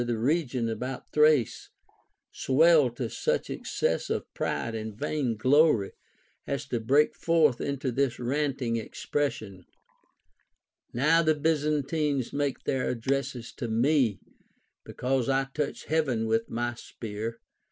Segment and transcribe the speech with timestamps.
[0.07, 1.69] the region about Thrace,
[2.31, 5.91] swelled to such excess of pride and vain glory
[6.47, 9.63] as to break forth into this ranting ex pression:
[10.91, 14.19] Now the Byzantines make their addresses to me,
[14.83, 17.39] because I touch heaven with my spear.